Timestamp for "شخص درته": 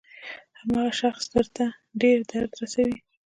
1.01-1.65